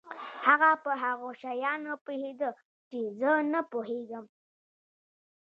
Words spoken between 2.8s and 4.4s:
چې زه نه په پوهېدم.